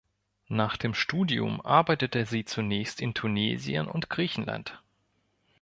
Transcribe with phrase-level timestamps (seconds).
[0.47, 4.81] Nach dem Studium arbeitete sie zunächst in Tunesien und Griechenland.